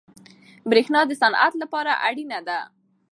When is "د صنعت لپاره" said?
1.07-1.91